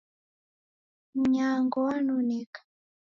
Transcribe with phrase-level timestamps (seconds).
[1.15, 2.59] Mnyango wanoneka.